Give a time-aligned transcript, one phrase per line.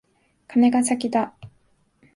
[0.47, 1.35] カネが先だ。